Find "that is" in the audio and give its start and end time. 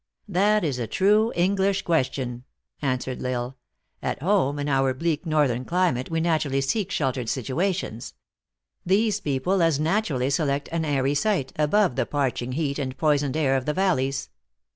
0.27-0.79